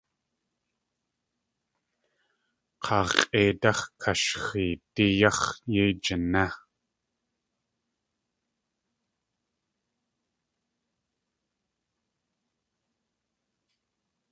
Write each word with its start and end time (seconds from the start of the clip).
K̲aa 2.83 3.05
x̲ʼéidáx̲ 3.15 3.81
kashxeedí 4.01 5.05
yáx̲ 5.19 5.45
yéi 5.73 5.93
jiné. 6.03 6.45